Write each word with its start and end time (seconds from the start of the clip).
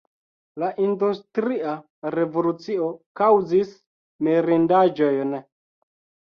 La 0.61 0.67
industria 0.85 1.73
revolucio 2.15 2.87
kaŭzis 3.21 3.75
mirindaĵojn. 4.29 5.39